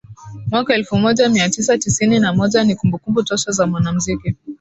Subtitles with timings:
[0.47, 4.35] mwaka elfu moja mia tisa tisini na moja ni kumbukumbu tosha za mwanamuziki